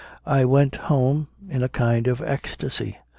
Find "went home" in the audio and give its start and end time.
0.45-1.27